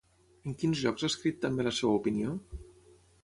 En 0.51 0.55
quins 0.61 0.81
llocs 0.85 1.03
ha 1.03 1.09
escrit 1.13 1.37
també 1.45 1.67
la 1.67 1.75
seva 1.81 1.99
opinió? 2.01 2.33